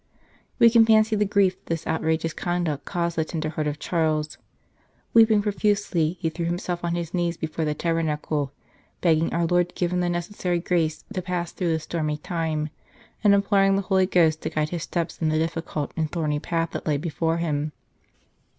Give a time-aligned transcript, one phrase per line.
[0.57, 4.39] We can fancy the grief that this outrageous conduct caused the tender heart of Charles.
[5.13, 8.51] Weeping profusely, he threw himself on his knees before the tabernacle,
[9.01, 12.69] begging our Lord to give him the necessary grace to pass through this stormy time,
[13.23, 16.71] and imploring the Holy Ghost to guide his steps in the difficult and thorny path
[16.71, 17.71] that lay before him.